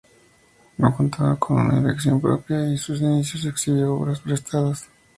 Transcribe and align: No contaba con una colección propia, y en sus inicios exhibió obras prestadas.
No 0.79 0.91
contaba 0.97 1.35
con 1.37 1.57
una 1.63 1.79
colección 1.79 2.19
propia, 2.19 2.57
y 2.65 2.71
en 2.71 2.77
sus 2.79 3.01
inicios 3.01 3.45
exhibió 3.45 3.93
obras 3.93 4.19
prestadas. 4.19 4.89